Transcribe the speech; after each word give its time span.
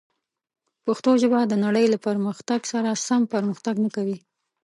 پښتو 0.85 1.11
ژبه 1.21 1.39
د 1.47 1.53
نړۍ 1.65 1.85
له 1.93 1.97
پرمختګ 2.07 2.59
سره 2.71 2.89
سم 3.07 3.21
پرمختګ 3.33 3.75
نه 3.85 3.89
کوي. 3.95 4.17